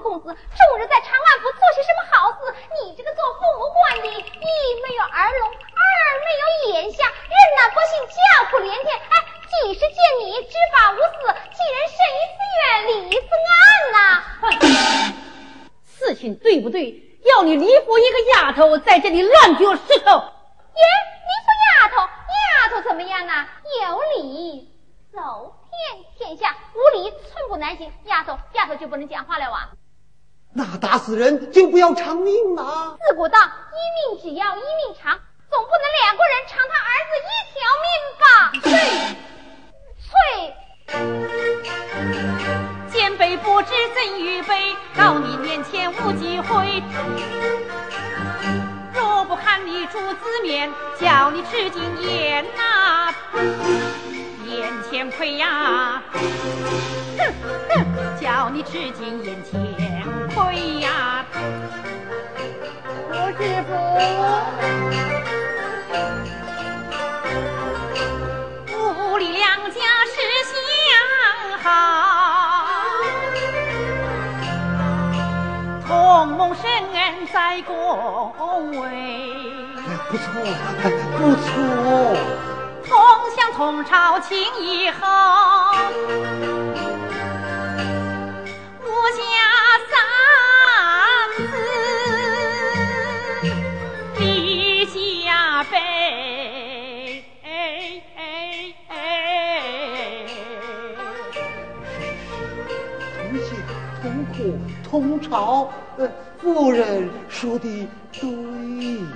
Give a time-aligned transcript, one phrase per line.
[0.00, 2.56] 的公子，终日在长安府做些什么好事？
[2.80, 4.48] 你这个做父母官的，一
[4.80, 5.84] 没有儿聋，二
[6.24, 8.16] 没有眼瞎，任那不幸叫
[8.50, 8.96] 苦连天。
[8.96, 13.98] 哎，几时见你执法无私，既然生于此院，理是安呐。
[15.84, 17.06] 事情对不对？
[17.24, 20.12] 要你李府一个丫头在这里乱丢石头？
[20.16, 20.86] 耶，
[21.28, 23.46] 你说丫头，丫头怎么样呢？
[23.82, 24.66] 有理，
[25.12, 27.92] 走遍天下，无理寸步难行。
[28.06, 29.68] 丫头，丫头就不能讲话了哇？
[30.72, 32.96] 那打死人就不要偿命吗？
[33.08, 33.78] 自古道一
[34.12, 35.18] 命只要一命偿，
[35.50, 38.24] 总不能两个人偿他儿子一条命吧？
[38.62, 38.70] 翠，
[40.06, 40.14] 翠。
[42.88, 46.82] 前辈不知怎预备，到你面前无机会。
[48.94, 53.12] 若不看你主子面，叫你吃尽盐呐，
[54.46, 56.00] 眼前亏呀！
[56.12, 57.34] 哼
[57.70, 59.60] 哼，叫你吃尽眼前
[60.34, 61.24] 亏呀！
[63.12, 63.70] 我师父，
[69.12, 70.14] 屋里两家是
[70.46, 70.48] 相
[71.62, 71.64] 好。
[75.86, 75.88] 同
[76.28, 77.72] 盟深恩在共
[78.80, 78.86] 位，
[80.08, 80.24] 不错，
[81.18, 81.44] 不错。
[82.86, 82.90] 同
[83.36, 85.06] 乡同朝情谊厚，
[105.20, 105.70] 同朝。
[106.40, 109.06] 夫人说的对呀，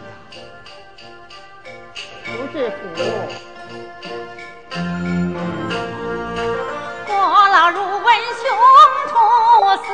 [2.27, 2.75] 不知府，
[7.09, 7.13] 我
[7.51, 8.45] 老如闻兄
[9.09, 9.17] 托
[9.79, 9.89] 死，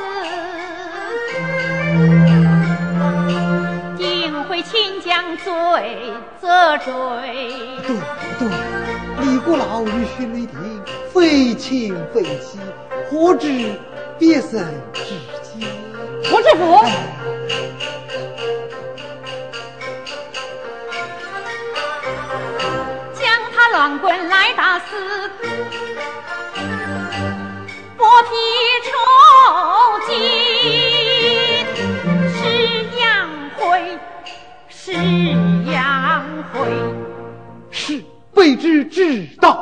[3.97, 6.91] 定会亲将罪责追。
[7.87, 7.97] 对
[8.41, 8.43] 对，
[9.21, 10.83] 李国老与徐梅婷
[11.15, 12.59] 非亲非戚，
[13.09, 13.79] 何止
[14.19, 14.61] 别生
[14.93, 15.05] 之
[16.23, 16.29] 机？
[16.31, 16.85] 吴知府，
[23.15, 23.23] 将
[23.55, 25.31] 他乱棍来打死，
[27.97, 28.29] 剥皮
[28.87, 28.91] 抽
[30.07, 30.15] 筋，
[32.35, 32.39] 是
[32.99, 33.09] 杨
[33.57, 33.99] 辉，
[34.69, 34.93] 是
[35.73, 36.59] 杨辉，
[37.71, 38.03] 是
[38.35, 39.60] 卑职知道。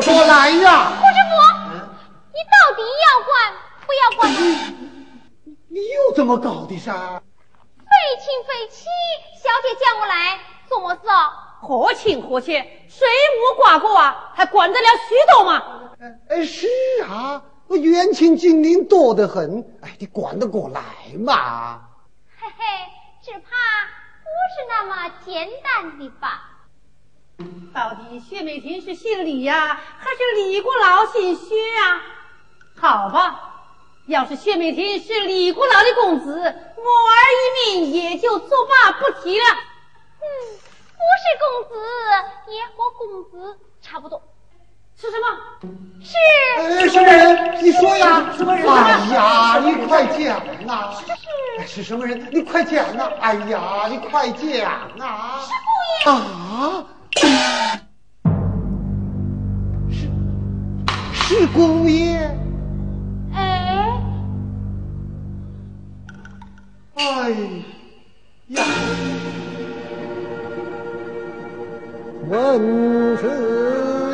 [0.00, 1.34] 我说来呀，胡师傅，
[2.32, 3.52] 你到底要管
[3.86, 4.32] 不要管？
[5.44, 7.20] 你你又怎么搞的噻？
[7.76, 8.86] 非亲非戚，
[9.34, 11.30] 小姐叫我来做么事哦？
[11.60, 12.52] 何亲何戚，
[12.88, 13.06] 水
[13.36, 15.62] 母挂过啊，还管得了许多吗？
[16.30, 16.66] 哎，是
[17.06, 20.80] 啊，我远亲近邻多得很，哎，你管得过来
[21.18, 21.82] 吗？
[22.38, 22.64] 嘿嘿，
[23.22, 23.50] 只怕
[24.24, 26.46] 不是那么简单的吧。
[27.72, 32.02] 到底薛美婷是姓李呀，还是李国老姓薛啊？
[32.80, 33.40] 好吧，
[34.06, 37.14] 要是薛美婷是李国老的公子，我儿
[37.72, 39.44] 一命也就作罢不提了。
[40.22, 40.26] 嗯，
[40.96, 41.74] 不是公子，
[42.52, 44.20] 也和公子差不多。
[44.96, 45.26] 是什么？
[46.02, 46.14] 是。
[46.58, 47.64] 呃，什么人？
[47.64, 48.30] 你说呀。
[48.36, 48.68] 什么人？
[48.68, 50.92] 哎呀，你快讲呐！
[51.60, 51.66] 是。
[51.66, 52.28] 是什么人？
[52.30, 53.10] 你快讲呐！
[53.20, 55.40] 哎呀，你快讲啊！
[55.40, 55.52] 是
[56.04, 56.16] 姑爷。
[56.16, 56.84] 啊。
[59.90, 60.08] 是
[61.12, 62.18] 是姑爷，
[63.34, 63.86] 哎，
[66.96, 67.30] 哎
[68.48, 68.62] 呀，
[72.28, 73.22] 闻此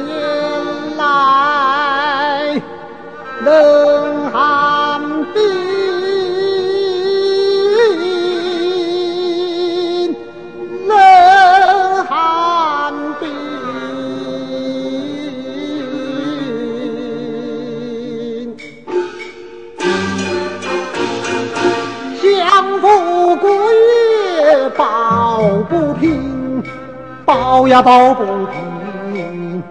[0.09, 2.63] 言来，
[27.77, 29.63] 抱呀抱不平，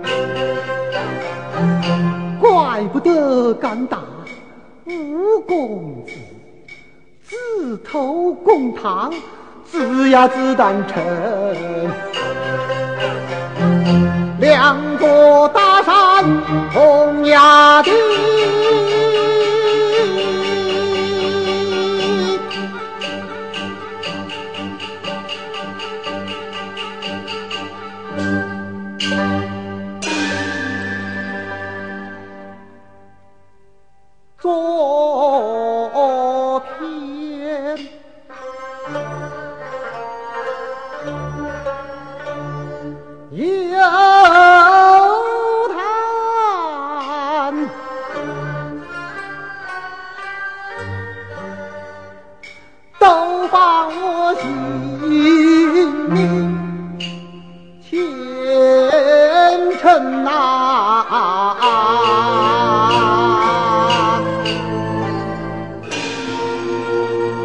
[2.40, 3.98] 怪不得敢打
[4.86, 6.12] 吴公子，
[7.24, 9.12] 自投公堂，
[9.66, 11.04] 自呀自当成，
[14.40, 16.24] 两座大山
[55.08, 55.14] 你
[56.12, 56.18] 你
[57.82, 57.92] 前
[59.80, 60.32] 程啊。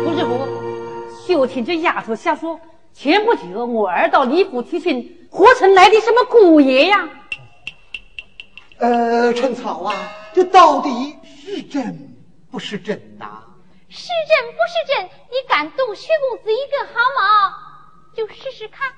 [0.04, 0.24] 不是，
[1.36, 2.58] 我就听这丫头瞎说，
[2.92, 7.08] 前不久我儿到李府提亲，何曾来的什么姑爷呀？
[8.78, 9.94] 呃，陈草啊，
[10.32, 12.16] 这到底是真
[12.50, 13.42] 不是真呐？
[13.92, 15.04] 是真不是真？
[15.30, 17.52] 你敢动薛公子一根毫毛，
[18.14, 18.88] 就试试看。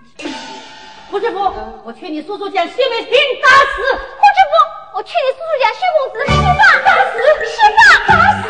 [1.11, 1.39] 胡师傅，
[1.83, 3.11] 我劝你速速将薛美婷
[3.43, 3.83] 打死。
[3.91, 4.55] 胡师傅，
[4.99, 7.17] 我劝你速速将薛公子释放，打死，
[7.49, 8.13] 释放，打
[8.43, 8.45] 死。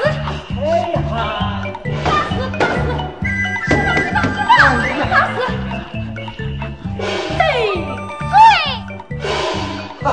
[0.58, 2.82] 哎呀，打死，打死，
[3.68, 5.38] 释放，释放，释放，打死。
[7.38, 7.40] 哎
[10.02, 10.10] 呀，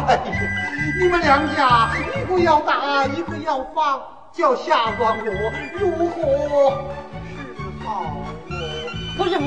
[1.01, 1.59] 你们两家
[1.97, 3.79] 一个要打，一个要放，
[4.39, 6.71] 叫下官我如何
[7.27, 8.05] 是好？
[9.17, 9.43] 胡师傅。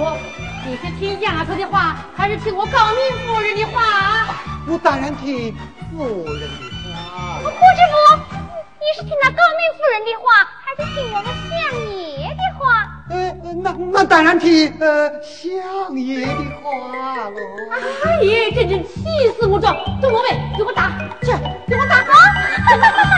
[0.67, 4.27] 你是听丫头的话，还是听我高明夫人的话？
[4.69, 5.57] 我当然听
[5.91, 6.05] 夫
[6.35, 6.47] 人的
[6.93, 7.41] 话。
[7.43, 7.95] 胡知府，
[8.79, 11.51] 你是听那高明夫人的话，还是听我们相
[11.89, 12.87] 爷的话？
[13.09, 17.41] 呃，那那当然听呃相爷的话喽。
[18.03, 19.01] 哎呀，真是气
[19.41, 19.63] 死我了！
[20.03, 20.93] 众我们给我打，
[21.23, 21.33] 去
[21.67, 22.05] 给我打啊！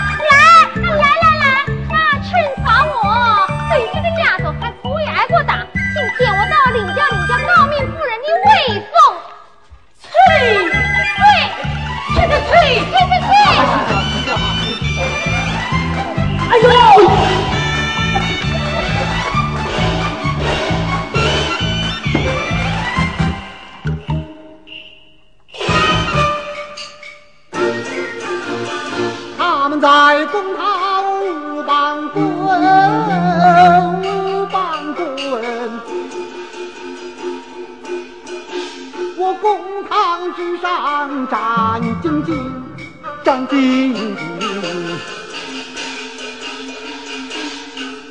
[43.47, 44.17] 战兢兢。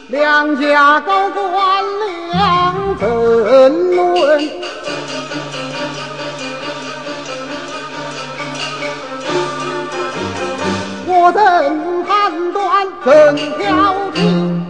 [0.09, 1.83] 两家高官
[2.31, 4.49] 两争论，
[11.07, 11.41] 我怎
[12.05, 14.62] 判断怎挑剔？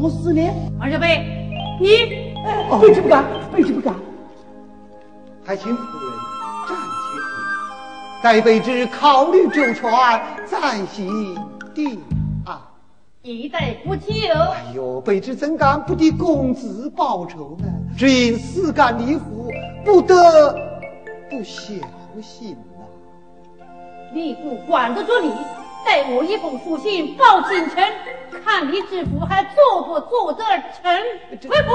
[0.00, 0.42] 么事呢？
[0.80, 1.88] 二小贝，你
[2.70, 3.24] 卑职不敢，
[3.54, 3.94] 卑职不敢。
[5.44, 6.18] 还请夫人
[6.66, 7.42] 暂且停，
[8.22, 9.90] 待卑职考虑周全，
[10.46, 11.36] 暂行
[11.74, 12.00] 定
[12.46, 12.58] 案。
[13.22, 14.12] 一代不久。
[14.54, 17.66] 哎呦，卑职怎敢不替公子报仇呢？
[17.96, 19.50] 只因私干离府，
[19.84, 20.54] 不得
[21.28, 21.74] 不小
[22.22, 23.66] 心呐。
[24.14, 25.30] 吏部管得住你，
[25.84, 27.84] 待我一封书信报京城，
[28.38, 30.44] 看你知府还做不做得
[30.82, 30.92] 成？
[31.48, 31.70] 回府。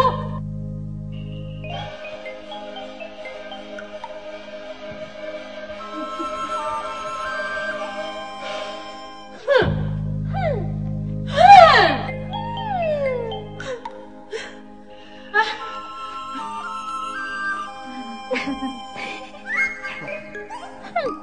[9.46, 9.48] 哼
[10.32, 10.34] 哼
[11.28, 11.34] 哼！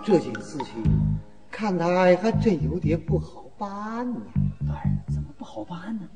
[0.04, 1.02] 这件事情。
[1.62, 4.20] 看来还真有点不好办呢。
[5.54, 6.08] 好办呢？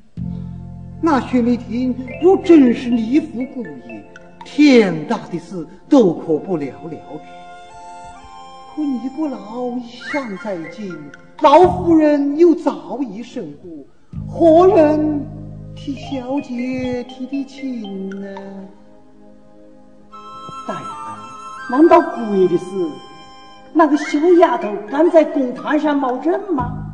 [1.02, 4.02] 那薛梅婷若真是李府姑爷，
[4.47, 7.28] 天大的事都可不了了之。
[8.75, 10.90] 可李国老一向在京，
[11.43, 13.87] 老夫人又早已身故，
[14.26, 15.21] 何人
[15.75, 18.26] 替小姐提的亲呢？
[20.66, 20.88] 大人，
[21.71, 22.64] 难道姑爷的事？
[23.75, 26.86] 那个小丫头敢在公堂上冒认吗？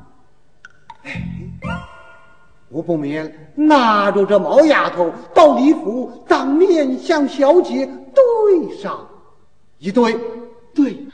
[2.72, 9.06] 我不免拿着这毛丫头到李府，当面向小姐对上
[9.78, 10.16] 一对。
[10.74, 11.06] 对。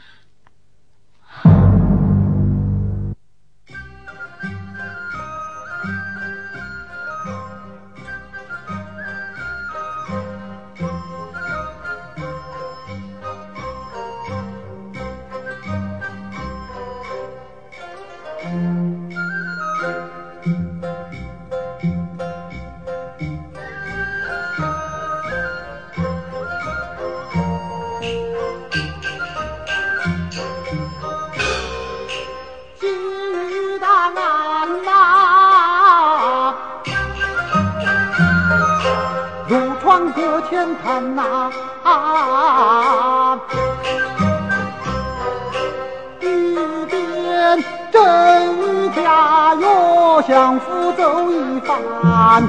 [50.93, 52.43] 走一番，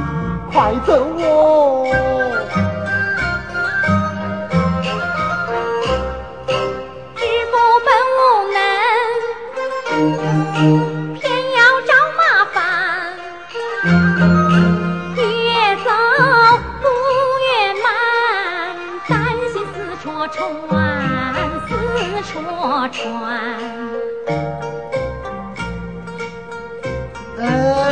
[0.53, 1.87] 快走哦！
[7.17, 7.55] 知否
[7.87, 8.21] 本无
[10.93, 11.00] 能，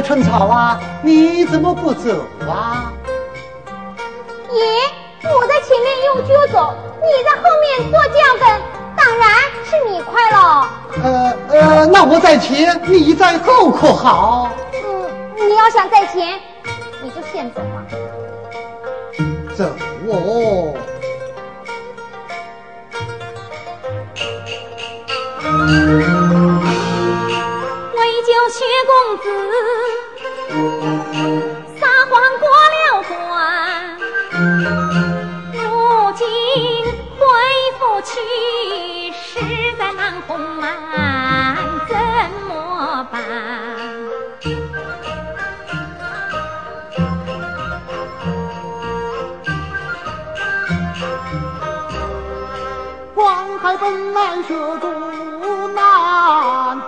[0.08, 2.90] 春草啊，你怎么不走啊？
[4.50, 8.48] 爷，我在前面用脚走，你在后面做轿跟，
[8.96, 9.28] 当然
[9.66, 10.66] 是你快了。
[11.04, 14.50] 呃呃，那我在前，你在后可好？
[14.72, 16.40] 嗯，你要想在前，
[17.02, 17.84] 你就先走吧。
[19.54, 19.66] 走
[20.08, 20.74] 哦。
[27.94, 29.28] 为救薛公子，
[38.02, 39.40] 去，实
[39.78, 41.56] 在难哄瞒，
[41.88, 41.96] 怎
[42.46, 43.20] 么办？
[53.14, 54.86] 黄海本来涉阻
[55.74, 56.80] 难，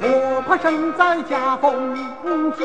[0.00, 1.94] 我怕身在夹缝
[2.52, 2.64] 间。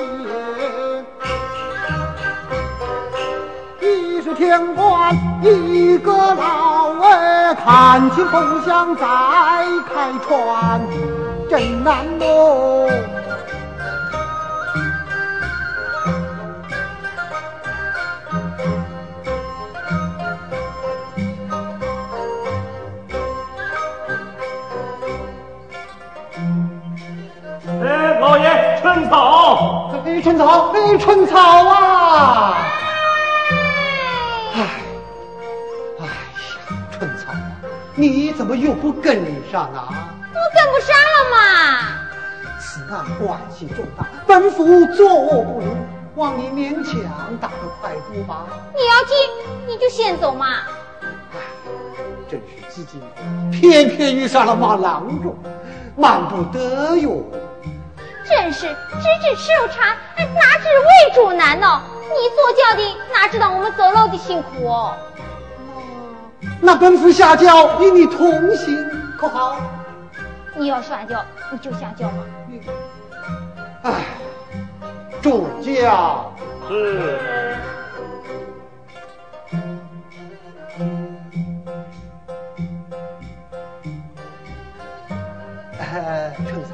[4.29, 9.03] 是天官一个老儿，看清风向再
[9.87, 10.79] 开船，
[11.49, 12.87] 真难哦。
[27.81, 29.91] 哎，老爷，春草。
[30.05, 32.68] 哎，春草，哎，春草啊！
[38.39, 39.89] 怎么又不跟上啊？
[40.33, 41.37] 我跟不上了嘛。
[42.57, 45.69] 此案关系重大，本府坐卧不宁，
[46.15, 48.45] 望你勉强打个快步吧。
[48.73, 49.17] 你要进，
[49.67, 50.61] 你就先走嘛。
[51.33, 51.37] 哎，
[52.29, 53.01] 真是自己
[53.51, 55.37] 偏偏遇上了马郎中，
[55.97, 57.21] 慢不得哟。
[58.25, 61.81] 真是知止手禅，哎，哪知为主难呢？
[62.03, 64.95] 你做轿的哪知道我们走路的辛苦哦？
[66.61, 68.85] 那本府下轿与你同行，
[69.17, 69.59] 可好？
[70.55, 72.23] 你要下轿，你就下轿嘛。
[73.83, 73.93] 哎，
[75.21, 76.25] 主驾。
[76.67, 77.17] 是。
[85.79, 86.71] 呃，春嫂，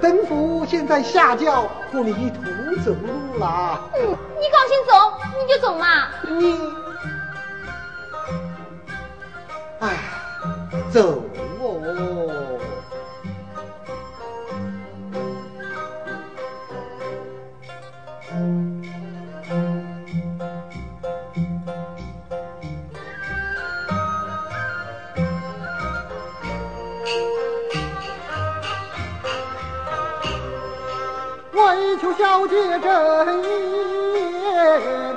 [0.00, 2.44] 本府现在下轿和你一同
[2.82, 3.78] 走路啦。
[3.94, 4.92] 嗯，你高兴走
[5.38, 6.08] 你就走嘛。
[6.26, 6.58] 你，
[10.96, 11.22] 走
[11.60, 12.58] 哦。
[31.52, 32.88] 为求小姐真
[34.14, 35.14] 言，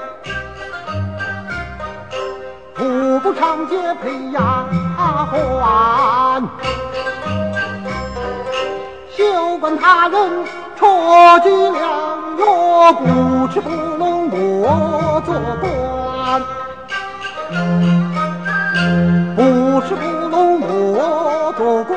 [2.76, 4.68] 徒步长街配丫
[5.34, 6.44] 鬟，
[9.16, 10.46] 休管他人
[10.78, 11.78] 戳脊梁
[12.38, 16.42] 哟，不吃不聋我做官，
[19.36, 21.94] 不吃不聋我做官，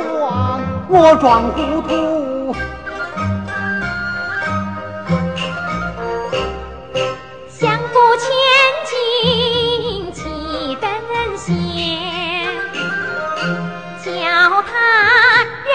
[0.88, 2.31] 我装糊涂。
[14.04, 14.10] 叫
[14.62, 14.72] 他
[15.64, 15.72] 人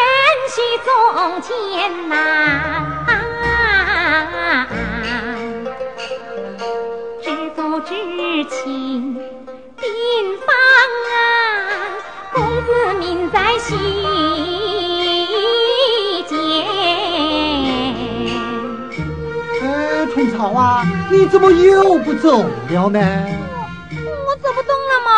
[0.50, 0.88] 须总
[1.42, 1.48] 监
[2.10, 2.14] 呐。
[7.24, 7.90] 知府知
[8.50, 9.16] 情
[9.78, 9.88] 定
[10.46, 10.48] 方
[11.08, 11.16] 案，
[12.34, 12.68] 公子
[13.00, 13.68] 命在须
[16.28, 16.30] 见。
[19.62, 19.66] 哎，
[20.14, 23.00] 春草啊，你怎么又不走了呢？
[24.28, 25.12] 我走不动了嘛。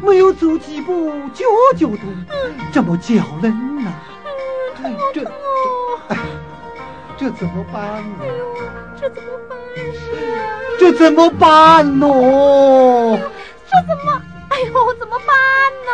[0.00, 1.44] 没没有走几步脚
[1.76, 1.98] 就痛，
[2.72, 3.52] 这么叫人
[3.84, 3.92] 呐！
[4.84, 5.30] 嗯，这这
[6.08, 6.16] 哎，
[7.16, 8.24] 这怎么办呢？
[9.00, 10.00] 这怎么办是？
[10.78, 12.06] 这怎么办呢？
[13.70, 14.22] 这怎么？
[14.50, 15.26] 哎呦，怎么办
[15.86, 15.92] 呢？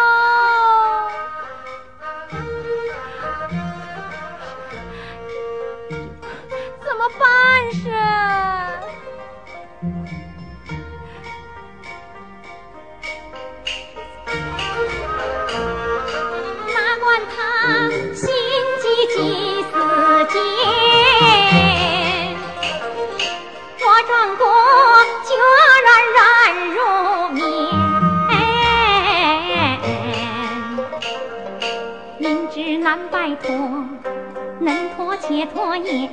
[35.28, 36.08] 且脱言。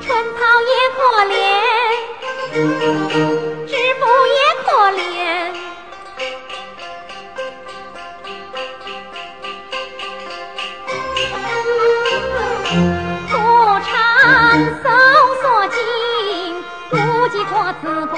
[0.00, 1.34] 春草也可怜，
[3.66, 5.00] 织布也可怜。
[13.32, 13.34] 路
[13.80, 13.90] 长
[14.84, 14.86] 搜
[15.42, 15.76] 索尽，
[16.90, 16.94] 不
[17.28, 18.16] 及过此关，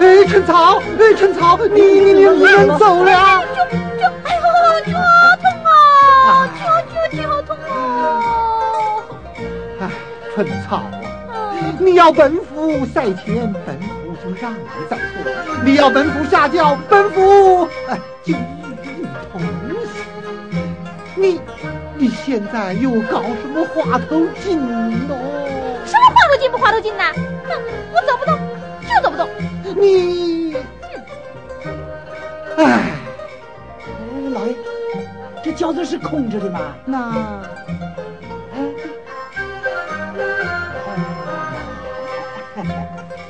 [0.00, 3.42] 哎，春草，哎，春草，你你你你人走了！
[3.54, 3.64] 就
[3.98, 6.48] 就哎呦，脚好痛啊！
[6.58, 6.60] 脚
[6.92, 9.04] 脚脚痛哦！
[9.80, 9.90] 哎，
[10.34, 11.32] 春草啊，
[11.80, 15.02] 你要奔赴赛前，本府就让你再说；
[15.64, 18.36] 你要奔赴下轿，本府哎就与
[18.98, 19.48] 你同行。
[21.16, 21.40] 你
[21.96, 24.60] 你现在又搞什么花头劲
[25.08, 25.16] 喽？
[25.84, 27.04] 什么花头劲不花头劲呐？
[27.48, 27.60] 哼，
[27.92, 28.38] 我走不动，
[28.98, 29.28] 就走不动。
[29.80, 30.56] 你，
[32.56, 32.90] 哎，哎，
[34.32, 34.54] 老爷，
[35.44, 36.60] 这轿子是空着的吗？
[36.84, 37.42] 那。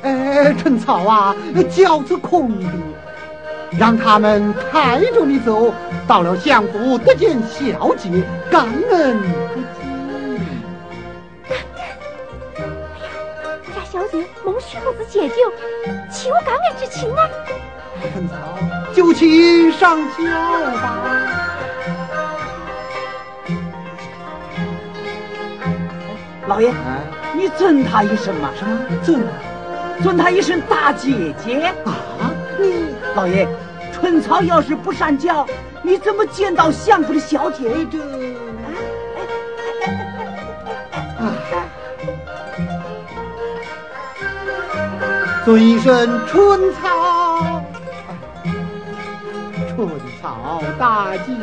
[0.01, 1.35] 哎，春草啊，
[1.69, 2.65] 轿子空的，
[3.77, 5.71] 让他们抬着你走，
[6.07, 8.09] 到了相府得见小姐，
[8.49, 9.17] 感恩
[14.49, 15.35] 小姐蒙徐公子解救，
[16.09, 17.29] 岂无感恩之情啊？
[18.01, 18.33] 春草，
[18.93, 20.23] 就请上轿
[20.81, 20.95] 吧。
[26.47, 26.73] 老爷，哎，
[27.33, 28.49] 你尊她一声嘛？
[28.57, 29.21] 什么尊
[30.01, 31.71] 尊她一声大姐姐。
[31.85, 32.31] 啊？
[32.57, 33.47] 你老爷，
[33.93, 35.45] 春草要是不上轿，
[35.83, 37.85] 你怎么见到相府的小姐？
[37.91, 37.99] 这，
[45.49, 47.63] 尊一声春草，
[48.07, 48.13] 哎
[49.75, 49.89] 春
[50.21, 51.33] 草大姐，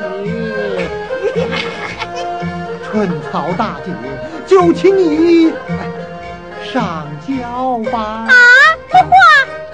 [2.84, 3.90] 春草大姐，
[4.46, 5.90] 就请你哎
[6.72, 8.28] 上轿吧。
[8.28, 8.32] 啊，
[8.88, 9.10] 不话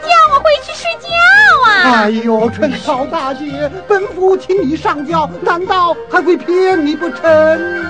[0.00, 1.08] 叫我回去睡觉
[1.66, 1.70] 啊！
[1.84, 7.84] 哎呦，春草大姐，本府请你上轿，难道还会骗你不成？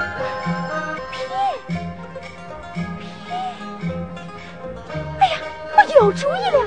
[6.14, 6.61] 主意了，